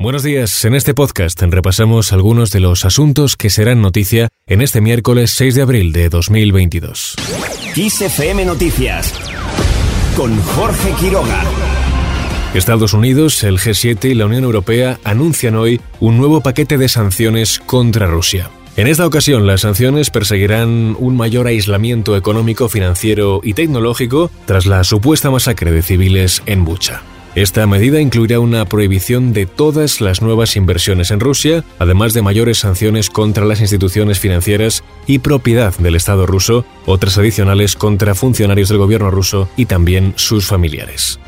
Buenos 0.00 0.22
días. 0.22 0.64
En 0.64 0.76
este 0.76 0.94
podcast 0.94 1.42
repasamos 1.42 2.12
algunos 2.12 2.52
de 2.52 2.60
los 2.60 2.84
asuntos 2.84 3.34
que 3.34 3.50
serán 3.50 3.82
noticia 3.82 4.28
en 4.46 4.62
este 4.62 4.80
miércoles 4.80 5.32
6 5.32 5.56
de 5.56 5.62
abril 5.62 5.92
de 5.92 6.08
2022. 6.08 7.16
XFM 7.74 8.44
Noticias 8.44 9.12
con 10.16 10.40
Jorge 10.40 10.92
Quiroga. 11.00 11.42
Estados 12.54 12.92
Unidos, 12.92 13.42
el 13.42 13.58
G7 13.58 14.10
y 14.10 14.14
la 14.14 14.26
Unión 14.26 14.44
Europea 14.44 15.00
anuncian 15.02 15.56
hoy 15.56 15.80
un 15.98 16.16
nuevo 16.16 16.42
paquete 16.42 16.78
de 16.78 16.88
sanciones 16.88 17.58
contra 17.58 18.06
Rusia. 18.06 18.50
En 18.76 18.86
esta 18.86 19.04
ocasión, 19.04 19.48
las 19.48 19.62
sanciones 19.62 20.10
perseguirán 20.10 20.94
un 20.96 21.16
mayor 21.16 21.48
aislamiento 21.48 22.16
económico, 22.16 22.68
financiero 22.68 23.40
y 23.42 23.54
tecnológico 23.54 24.30
tras 24.46 24.64
la 24.64 24.84
supuesta 24.84 25.32
masacre 25.32 25.72
de 25.72 25.82
civiles 25.82 26.44
en 26.46 26.64
Bucha. 26.64 27.02
Esta 27.38 27.68
medida 27.68 28.00
incluirá 28.00 28.40
una 28.40 28.64
prohibición 28.64 29.32
de 29.32 29.46
todas 29.46 30.00
las 30.00 30.22
nuevas 30.22 30.56
inversiones 30.56 31.12
en 31.12 31.20
Rusia, 31.20 31.62
además 31.78 32.12
de 32.12 32.20
mayores 32.20 32.58
sanciones 32.58 33.10
contra 33.10 33.44
las 33.44 33.60
instituciones 33.60 34.18
financieras 34.18 34.82
y 35.06 35.20
propiedad 35.20 35.72
del 35.78 35.94
Estado 35.94 36.26
ruso, 36.26 36.64
otras 36.84 37.16
adicionales 37.16 37.76
contra 37.76 38.16
funcionarios 38.16 38.70
del 38.70 38.78
gobierno 38.78 39.12
ruso 39.12 39.48
y 39.56 39.66
también 39.66 40.14
sus 40.16 40.46
familiares. 40.46 41.20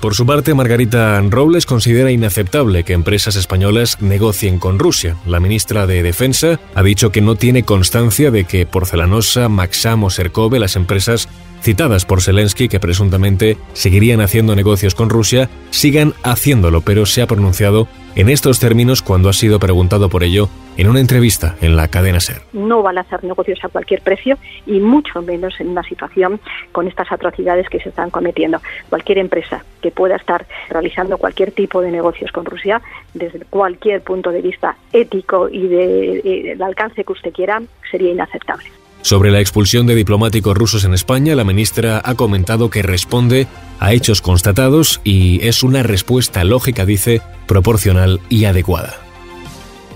Por 0.00 0.14
su 0.14 0.26
parte, 0.26 0.52
Margarita 0.52 1.20
Robles 1.30 1.64
considera 1.64 2.10
inaceptable 2.10 2.84
que 2.84 2.92
empresas 2.92 3.36
españolas 3.36 4.02
negocien 4.02 4.58
con 4.58 4.78
Rusia. 4.78 5.16
La 5.26 5.40
ministra 5.40 5.86
de 5.86 6.02
Defensa 6.02 6.60
ha 6.74 6.82
dicho 6.82 7.10
que 7.10 7.22
no 7.22 7.36
tiene 7.36 7.62
constancia 7.62 8.30
de 8.30 8.44
que 8.44 8.66
Porcelanosa, 8.66 9.48
Maxam 9.48 10.04
o 10.04 10.10
Serkove, 10.10 10.58
las 10.58 10.76
empresas 10.76 11.28
citadas 11.62 12.04
por 12.04 12.20
Zelensky 12.20 12.68
que 12.68 12.78
presuntamente 12.78 13.56
seguirían 13.72 14.20
haciendo 14.20 14.54
negocios 14.54 14.94
con 14.94 15.08
Rusia, 15.08 15.48
sigan 15.70 16.12
haciéndolo, 16.22 16.82
pero 16.82 17.06
se 17.06 17.22
ha 17.22 17.26
pronunciado 17.26 17.88
en 18.16 18.28
estos 18.28 18.60
términos 18.60 19.02
cuando 19.02 19.28
ha 19.28 19.32
sido 19.32 19.58
preguntado 19.58 20.08
por 20.08 20.22
ello 20.22 20.48
en 20.76 20.88
una 20.88 21.00
entrevista 21.00 21.56
en 21.60 21.76
la 21.76 21.88
cadena 21.88 22.20
SER. 22.20 22.42
No 22.52 22.82
van 22.82 22.98
a 22.98 23.02
hacer 23.02 23.24
negocios 23.24 23.58
a 23.62 23.68
cualquier 23.68 24.02
precio 24.02 24.38
y 24.66 24.80
mucho 24.80 25.22
menos 25.22 25.60
en 25.60 25.68
una 25.68 25.82
situación 25.82 26.40
con 26.72 26.88
estas 26.88 27.10
atrocidades 27.12 27.68
que 27.68 27.80
se 27.80 27.88
están 27.88 28.10
cometiendo. 28.10 28.60
Cualquier 28.88 29.18
empresa 29.18 29.64
que 29.82 29.90
pueda 29.90 30.16
estar 30.16 30.46
realizando 30.70 31.18
cualquier 31.18 31.52
tipo 31.52 31.80
de 31.80 31.90
negocios 31.90 32.32
con 32.32 32.44
Rusia, 32.44 32.80
desde 33.12 33.40
cualquier 33.40 34.02
punto 34.02 34.30
de 34.30 34.42
vista 34.42 34.76
ético 34.92 35.48
y 35.48 35.68
del 35.68 36.22
de, 36.22 36.64
alcance 36.64 37.04
que 37.04 37.12
usted 37.12 37.32
quiera, 37.32 37.62
sería 37.90 38.10
inaceptable. 38.10 38.64
Sobre 39.02 39.30
la 39.30 39.40
expulsión 39.40 39.86
de 39.86 39.94
diplomáticos 39.94 40.56
rusos 40.56 40.84
en 40.86 40.94
España, 40.94 41.34
la 41.34 41.44
ministra 41.44 42.00
ha 42.02 42.14
comentado 42.14 42.70
que 42.70 42.80
responde 42.80 43.46
a 43.84 43.92
hechos 43.92 44.22
constatados 44.22 45.02
y 45.04 45.46
es 45.46 45.62
una 45.62 45.82
respuesta 45.82 46.42
lógica, 46.42 46.86
dice, 46.86 47.20
proporcional 47.46 48.18
y 48.30 48.46
adecuada. 48.46 48.98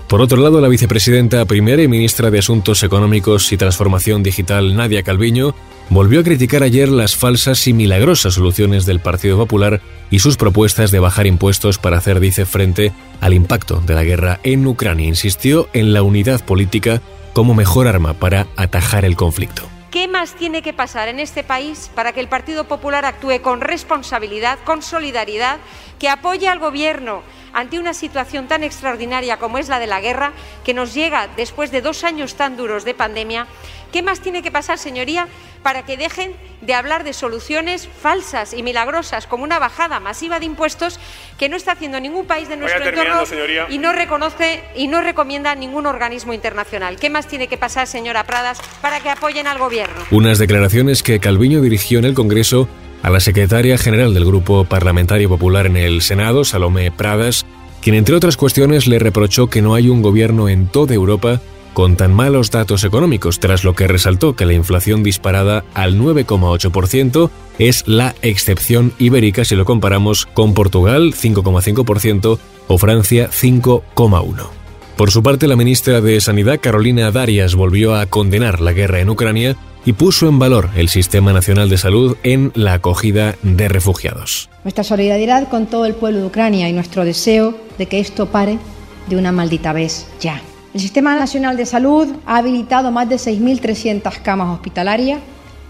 Por 0.07 0.21
otro 0.21 0.37
lado, 0.37 0.61
la 0.61 0.67
vicepresidenta 0.67 1.43
primera 1.45 1.81
y 1.81 1.87
ministra 1.87 2.29
de 2.29 2.37
Asuntos 2.37 2.83
Económicos 2.83 3.51
y 3.51 3.57
Transformación 3.57 4.21
Digital, 4.21 4.75
Nadia 4.75 5.01
Calviño, 5.01 5.55
volvió 5.89 6.19
a 6.19 6.23
criticar 6.23 6.61
ayer 6.61 6.87
las 6.87 7.15
falsas 7.15 7.65
y 7.67 7.73
milagrosas 7.73 8.35
soluciones 8.35 8.85
del 8.85 8.99
Partido 8.99 9.37
Popular 9.37 9.81
y 10.11 10.19
sus 10.19 10.37
propuestas 10.37 10.91
de 10.91 10.99
bajar 10.99 11.25
impuestos 11.25 11.79
para 11.79 11.97
hacer, 11.97 12.19
dice, 12.19 12.45
frente 12.45 12.91
al 13.21 13.33
impacto 13.33 13.81
de 13.83 13.95
la 13.95 14.03
guerra 14.03 14.39
en 14.43 14.67
Ucrania. 14.67 15.07
Insistió 15.07 15.67
en 15.73 15.93
la 15.93 16.03
unidad 16.03 16.45
política 16.45 17.01
como 17.33 17.55
mejor 17.55 17.87
arma 17.87 18.13
para 18.13 18.45
atajar 18.55 19.03
el 19.03 19.15
conflicto. 19.15 19.63
¿Qué 19.91 20.07
más 20.07 20.35
tiene 20.35 20.61
que 20.61 20.71
pasar 20.71 21.07
en 21.07 21.19
este 21.19 21.43
país 21.43 21.89
para 21.95 22.13
que 22.13 22.19
el 22.19 22.27
Partido 22.27 22.65
Popular 22.65 23.05
actúe 23.05 23.41
con 23.41 23.59
responsabilidad, 23.59 24.59
con 24.63 24.83
solidaridad, 24.83 25.57
que 25.97 26.09
apoye 26.09 26.47
al 26.47 26.59
Gobierno 26.59 27.23
ante 27.53 27.79
una 27.79 27.93
situación 27.93 28.47
tan 28.47 28.63
extraordinaria 28.63 29.37
como 29.37 29.57
es 29.57 29.69
la 29.69 29.79
de 29.79 29.87
la 29.87 30.01
guerra, 30.01 30.33
que 30.63 30.73
nos 30.73 30.93
llega 30.93 31.27
después 31.35 31.71
de 31.71 31.81
dos 31.81 32.03
años 32.03 32.35
tan 32.35 32.57
duros 32.57 32.85
de 32.85 32.93
pandemia? 32.93 33.47
¿Qué 33.91 34.03
más 34.03 34.19
tiene 34.19 34.43
que 34.43 34.51
pasar, 34.51 34.77
señoría, 34.77 35.27
para 35.63 35.83
que 35.83 35.97
dejen 35.97 36.33
de 36.61 36.73
hablar 36.73 37.03
de 37.03 37.13
soluciones 37.13 37.87
falsas 37.87 38.53
y 38.53 38.63
milagrosas 38.63 39.27
como 39.27 39.43
una 39.43 39.59
bajada 39.59 39.99
masiva 39.99 40.39
de 40.39 40.45
impuestos 40.45 40.99
que 41.37 41.49
no 41.49 41.55
está 41.55 41.73
haciendo 41.73 41.99
ningún 41.99 42.25
país 42.25 42.49
de 42.49 42.57
nuestro 42.57 42.87
entorno 42.87 43.23
y 43.69 43.77
no 43.77 43.91
reconoce 43.91 44.63
y 44.75 44.87
no 44.87 45.01
recomienda 45.01 45.55
ningún 45.55 45.85
organismo 45.85 46.33
internacional. 46.33 46.97
¿Qué 46.97 47.09
más 47.09 47.27
tiene 47.27 47.47
que 47.47 47.57
pasar, 47.57 47.87
señora 47.87 48.23
Pradas, 48.25 48.59
para 48.81 48.99
que 48.99 49.09
apoyen 49.09 49.47
al 49.47 49.57
gobierno? 49.57 49.95
Unas 50.11 50.37
declaraciones 50.37 51.03
que 51.03 51.19
Calviño 51.19 51.61
dirigió 51.61 51.99
en 51.99 52.05
el 52.05 52.13
Congreso 52.13 52.69
a 53.01 53.09
la 53.09 53.19
secretaria 53.19 53.77
general 53.77 54.13
del 54.13 54.25
Grupo 54.25 54.65
Parlamentario 54.65 55.29
Popular 55.29 55.65
en 55.65 55.77
el 55.77 56.01
Senado, 56.01 56.43
Salomé 56.43 56.91
Pradas, 56.91 57.45
quien 57.81 57.95
entre 57.95 58.15
otras 58.15 58.37
cuestiones 58.37 58.87
le 58.87 58.99
reprochó 58.99 59.47
que 59.47 59.61
no 59.61 59.75
hay 59.75 59.89
un 59.89 60.01
gobierno 60.01 60.49
en 60.49 60.67
toda 60.67 60.93
Europa 60.93 61.41
con 61.73 61.95
tan 61.95 62.13
malos 62.13 62.51
datos 62.51 62.83
económicos, 62.83 63.39
tras 63.39 63.63
lo 63.63 63.73
que 63.73 63.87
resaltó 63.87 64.35
que 64.35 64.45
la 64.45 64.53
inflación 64.53 65.03
disparada 65.03 65.63
al 65.73 65.97
9,8% 65.97 67.29
es 67.57 67.87
la 67.87 68.15
excepción 68.21 68.91
ibérica 68.99 69.45
si 69.45 69.55
lo 69.55 69.65
comparamos 69.65 70.25
con 70.25 70.53
Portugal 70.53 71.13
5,5% 71.13 72.39
o 72.67 72.77
Francia 72.77 73.29
5,1%. 73.29 74.49
Por 74.97 75.11
su 75.11 75.23
parte, 75.23 75.47
la 75.47 75.55
ministra 75.55 76.01
de 76.01 76.19
Sanidad, 76.19 76.59
Carolina 76.59 77.09
Darias, 77.11 77.55
volvió 77.55 77.95
a 77.95 78.07
condenar 78.07 78.59
la 78.59 78.73
guerra 78.73 78.99
en 78.99 79.09
Ucrania 79.09 79.55
y 79.85 79.93
puso 79.93 80.27
en 80.27 80.39
valor 80.39 80.69
el 80.75 80.89
Sistema 80.89 81.33
Nacional 81.33 81.69
de 81.69 81.77
Salud 81.77 82.17
en 82.23 82.51
la 82.55 82.73
acogida 82.73 83.35
de 83.43 83.67
refugiados. 83.69 84.49
Nuestra 84.63 84.83
solidaridad 84.83 85.47
con 85.47 85.67
todo 85.67 85.85
el 85.85 85.95
pueblo 85.95 86.19
de 86.19 86.25
Ucrania 86.25 86.69
y 86.69 86.73
nuestro 86.73 87.05
deseo 87.05 87.57
de 87.77 87.85
que 87.85 87.99
esto 87.99 88.27
pare 88.27 88.59
de 89.07 89.17
una 89.17 89.31
maldita 89.31 89.73
vez 89.73 90.07
ya. 90.19 90.41
El 90.73 90.81
Sistema 90.81 91.15
Nacional 91.15 91.57
de 91.57 91.65
Salud 91.65 92.07
ha 92.25 92.37
habilitado 92.37 92.91
más 92.91 93.09
de 93.09 93.15
6.300 93.15 94.21
camas 94.21 94.49
hospitalarias, 94.49 95.19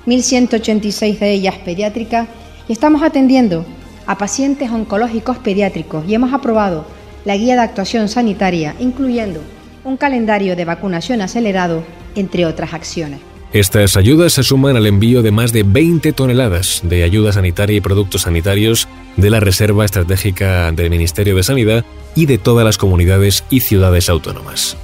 1.186 0.05 1.19
de 1.19 1.31
ellas 1.31 1.55
pediátricas, 1.63 2.27
y 2.67 2.73
estamos 2.73 3.01
atendiendo 3.01 3.65
a 4.05 4.17
pacientes 4.17 4.71
oncológicos 4.71 5.37
pediátricos 5.37 6.03
y 6.07 6.15
hemos 6.15 6.33
aprobado 6.33 6.85
la 7.25 7.37
guía 7.37 7.55
de 7.55 7.61
actuación 7.61 8.09
sanitaria, 8.09 8.75
incluyendo 8.79 9.41
un 9.83 9.97
calendario 9.97 10.55
de 10.55 10.65
vacunación 10.65 11.21
acelerado, 11.21 11.83
entre 12.15 12.45
otras 12.45 12.73
acciones. 12.73 13.19
Estas 13.51 13.97
ayudas 13.97 14.33
se 14.33 14.43
suman 14.43 14.77
al 14.77 14.85
envío 14.85 15.23
de 15.23 15.31
más 15.31 15.51
de 15.51 15.63
20 15.63 16.13
toneladas 16.13 16.81
de 16.83 17.03
ayuda 17.03 17.31
sanitaria 17.33 17.77
y 17.77 17.81
productos 17.81 18.21
sanitarios 18.21 18.87
de 19.17 19.31
la 19.31 19.39
Reserva 19.39 19.85
Estratégica 19.85 20.71
del 20.71 20.91
Ministerio 20.91 21.35
de 21.35 21.41
Sanidad 21.41 21.83
y 22.15 22.27
de 22.27 22.37
todas 22.37 22.63
las 22.63 22.77
comunidades 22.77 23.43
y 23.49 23.61
ciudades 23.61 24.07
autónomas. 24.07 24.77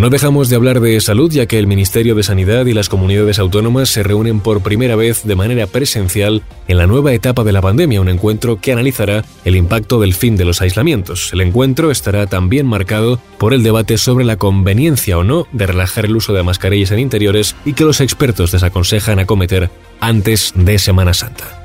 No 0.00 0.08
dejamos 0.08 0.48
de 0.48 0.56
hablar 0.56 0.80
de 0.80 0.98
salud 1.02 1.30
ya 1.30 1.44
que 1.44 1.58
el 1.58 1.66
Ministerio 1.66 2.14
de 2.14 2.22
Sanidad 2.22 2.64
y 2.64 2.72
las 2.72 2.88
comunidades 2.88 3.38
autónomas 3.38 3.90
se 3.90 4.02
reúnen 4.02 4.40
por 4.40 4.62
primera 4.62 4.96
vez 4.96 5.24
de 5.24 5.36
manera 5.36 5.66
presencial 5.66 6.42
en 6.68 6.78
la 6.78 6.86
nueva 6.86 7.12
etapa 7.12 7.44
de 7.44 7.52
la 7.52 7.60
pandemia, 7.60 8.00
un 8.00 8.08
encuentro 8.08 8.58
que 8.62 8.72
analizará 8.72 9.26
el 9.44 9.56
impacto 9.56 10.00
del 10.00 10.14
fin 10.14 10.38
de 10.38 10.46
los 10.46 10.62
aislamientos. 10.62 11.34
El 11.34 11.42
encuentro 11.42 11.90
estará 11.90 12.26
también 12.26 12.66
marcado 12.66 13.20
por 13.36 13.52
el 13.52 13.62
debate 13.62 13.98
sobre 13.98 14.24
la 14.24 14.38
conveniencia 14.38 15.18
o 15.18 15.22
no 15.22 15.46
de 15.52 15.66
relajar 15.66 16.06
el 16.06 16.16
uso 16.16 16.32
de 16.32 16.44
mascarillas 16.44 16.92
en 16.92 17.00
interiores 17.00 17.54
y 17.66 17.74
que 17.74 17.84
los 17.84 18.00
expertos 18.00 18.52
desaconsejan 18.52 19.18
acometer 19.18 19.68
antes 20.00 20.54
de 20.56 20.78
Semana 20.78 21.12
Santa. 21.12 21.59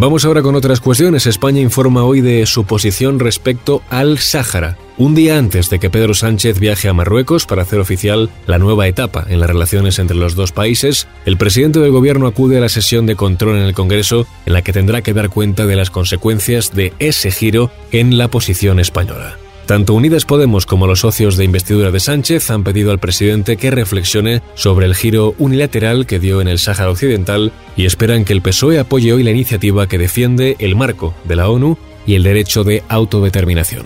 Vamos 0.00 0.24
ahora 0.24 0.42
con 0.42 0.54
otras 0.54 0.80
cuestiones. 0.80 1.26
España 1.26 1.60
informa 1.60 2.04
hoy 2.04 2.20
de 2.20 2.46
su 2.46 2.64
posición 2.64 3.18
respecto 3.18 3.82
al 3.90 4.18
Sáhara. 4.18 4.78
Un 4.96 5.16
día 5.16 5.36
antes 5.36 5.70
de 5.70 5.80
que 5.80 5.90
Pedro 5.90 6.14
Sánchez 6.14 6.60
viaje 6.60 6.88
a 6.88 6.92
Marruecos 6.92 7.46
para 7.46 7.62
hacer 7.62 7.80
oficial 7.80 8.30
la 8.46 8.60
nueva 8.60 8.86
etapa 8.86 9.26
en 9.28 9.40
las 9.40 9.50
relaciones 9.50 9.98
entre 9.98 10.16
los 10.16 10.36
dos 10.36 10.52
países, 10.52 11.08
el 11.24 11.36
presidente 11.36 11.80
del 11.80 11.90
gobierno 11.90 12.28
acude 12.28 12.58
a 12.58 12.60
la 12.60 12.68
sesión 12.68 13.06
de 13.06 13.16
control 13.16 13.56
en 13.56 13.64
el 13.64 13.74
Congreso 13.74 14.24
en 14.46 14.52
la 14.52 14.62
que 14.62 14.72
tendrá 14.72 15.02
que 15.02 15.14
dar 15.14 15.30
cuenta 15.30 15.66
de 15.66 15.74
las 15.74 15.90
consecuencias 15.90 16.72
de 16.72 16.92
ese 17.00 17.32
giro 17.32 17.72
en 17.90 18.18
la 18.18 18.28
posición 18.28 18.78
española. 18.78 19.36
Tanto 19.68 19.92
Unidas 19.92 20.24
Podemos 20.24 20.64
como 20.64 20.86
los 20.86 21.00
socios 21.00 21.36
de 21.36 21.44
investidura 21.44 21.90
de 21.90 22.00
Sánchez 22.00 22.50
han 22.50 22.64
pedido 22.64 22.90
al 22.90 22.98
presidente 22.98 23.58
que 23.58 23.70
reflexione 23.70 24.40
sobre 24.54 24.86
el 24.86 24.94
giro 24.94 25.34
unilateral 25.36 26.06
que 26.06 26.18
dio 26.18 26.40
en 26.40 26.48
el 26.48 26.58
Sáhara 26.58 26.90
Occidental 26.90 27.52
y 27.76 27.84
esperan 27.84 28.24
que 28.24 28.32
el 28.32 28.40
PSOE 28.40 28.78
apoye 28.78 29.12
hoy 29.12 29.22
la 29.22 29.30
iniciativa 29.30 29.86
que 29.86 29.98
defiende 29.98 30.56
el 30.58 30.74
marco 30.74 31.14
de 31.24 31.36
la 31.36 31.50
ONU 31.50 31.76
y 32.06 32.14
el 32.14 32.22
derecho 32.22 32.64
de 32.64 32.82
autodeterminación. 32.88 33.84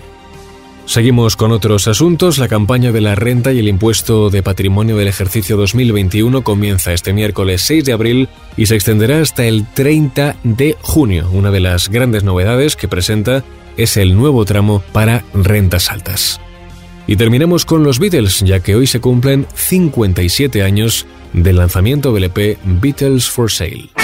Seguimos 0.85 1.35
con 1.35 1.51
otros 1.51 1.89
asuntos. 1.89 2.37
La 2.37 2.47
campaña 2.47 2.93
de 2.93 3.01
la 3.01 3.15
renta 3.15 3.51
y 3.51 3.59
el 3.59 3.67
impuesto 3.67 4.29
de 4.29 4.41
patrimonio 4.41 4.95
del 4.95 5.09
ejercicio 5.09 5.57
2021 5.57 6.45
comienza 6.45 6.93
este 6.93 7.11
miércoles 7.11 7.61
6 7.61 7.83
de 7.83 7.91
abril 7.91 8.29
y 8.55 8.67
se 8.67 8.75
extenderá 8.75 9.19
hasta 9.19 9.43
el 9.45 9.65
30 9.73 10.37
de 10.43 10.77
junio. 10.81 11.29
Una 11.33 11.51
de 11.51 11.59
las 11.59 11.89
grandes 11.89 12.23
novedades 12.23 12.77
que 12.77 12.87
presenta 12.87 13.43
es 13.77 13.97
el 13.97 14.15
nuevo 14.15 14.45
tramo 14.45 14.83
para 14.91 15.23
rentas 15.33 15.89
altas. 15.89 16.39
Y 17.07 17.15
terminamos 17.15 17.65
con 17.65 17.83
los 17.83 17.99
Beatles, 17.99 18.41
ya 18.41 18.61
que 18.61 18.75
hoy 18.75 18.87
se 18.87 19.01
cumplen 19.01 19.45
57 19.53 20.63
años 20.63 21.05
del 21.33 21.57
lanzamiento 21.57 22.13
del 22.13 22.25
EP 22.25 22.57
Beatles 22.63 23.29
for 23.29 23.51
Sale. 23.51 24.02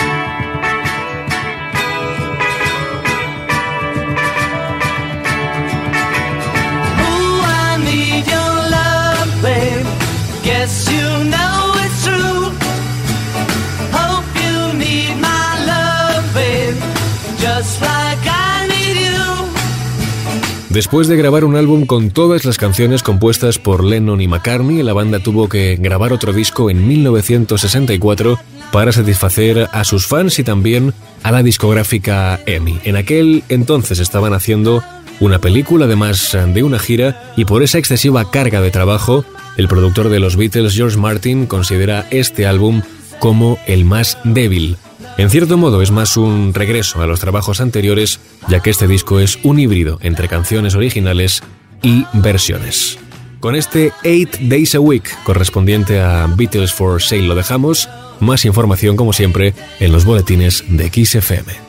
Después 20.69 21.07
de 21.07 21.17
grabar 21.17 21.45
un 21.45 21.55
álbum 21.55 21.87
con 21.87 22.11
todas 22.11 22.45
las 22.45 22.59
canciones 22.59 23.01
compuestas 23.01 23.57
por 23.57 23.83
Lennon 23.83 24.21
y 24.21 24.27
McCartney, 24.27 24.83
la 24.83 24.93
banda 24.93 25.17
tuvo 25.17 25.49
que 25.49 25.77
grabar 25.77 26.13
otro 26.13 26.31
disco 26.31 26.69
en 26.69 26.87
1964 26.87 28.39
para 28.71 28.91
satisfacer 28.91 29.67
a 29.71 29.83
sus 29.83 30.05
fans 30.05 30.37
y 30.37 30.43
también 30.43 30.93
a 31.23 31.31
la 31.31 31.41
discográfica 31.41 32.39
EMI. 32.45 32.81
En 32.83 32.97
aquel 32.97 33.43
entonces 33.49 33.97
estaban 33.97 34.33
haciendo 34.33 34.83
una 35.19 35.39
película 35.39 35.85
además 35.85 36.37
de 36.53 36.61
una 36.61 36.77
gira 36.77 37.33
y 37.35 37.45
por 37.45 37.63
esa 37.63 37.79
excesiva 37.79 38.29
carga 38.29 38.61
de 38.61 38.69
trabajo, 38.69 39.25
el 39.57 39.67
productor 39.67 40.09
de 40.09 40.19
los 40.19 40.35
Beatles, 40.35 40.75
George 40.75 40.97
Martin, 40.97 41.47
considera 41.47 42.05
este 42.11 42.45
álbum 42.45 42.83
como 43.17 43.57
el 43.65 43.85
más 43.85 44.19
débil. 44.23 44.77
En 45.19 45.29
cierto 45.29 45.57
modo 45.57 45.81
es 45.81 45.91
más 45.91 46.15
un 46.15 46.53
regreso 46.53 47.01
a 47.01 47.05
los 47.05 47.19
trabajos 47.19 47.59
anteriores, 47.59 48.21
ya 48.47 48.61
que 48.61 48.69
este 48.69 48.87
disco 48.87 49.19
es 49.19 49.37
un 49.43 49.59
híbrido 49.59 49.99
entre 50.01 50.29
canciones 50.29 50.75
originales 50.75 51.43
y 51.81 52.05
versiones. 52.13 52.97
Con 53.41 53.53
este 53.53 53.91
8 54.05 54.39
Days 54.43 54.75
a 54.75 54.79
Week 54.79 55.03
correspondiente 55.25 55.99
a 55.99 56.25
Beatles 56.37 56.71
for 56.71 57.01
Sale 57.01 57.23
lo 57.23 57.35
dejamos. 57.35 57.89
Más 58.21 58.45
información 58.45 58.95
como 58.95 59.11
siempre 59.11 59.53
en 59.81 59.91
los 59.91 60.05
boletines 60.05 60.63
de 60.69 60.87
XFM. 60.87 61.68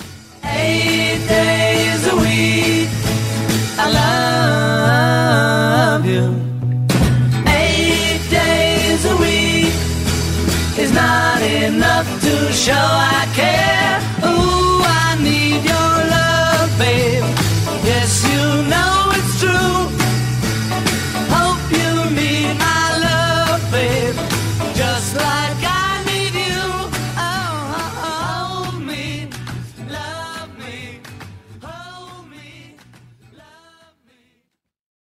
Show 12.52 12.73
I 12.73 13.26
care. 13.35 14.29
Ooh. 14.29 14.59